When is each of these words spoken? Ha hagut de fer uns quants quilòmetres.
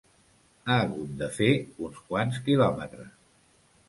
Ha 0.69 0.77
hagut 0.85 1.11
de 1.19 1.27
fer 1.35 1.49
uns 1.87 1.99
quants 2.07 2.39
quilòmetres. 2.47 3.13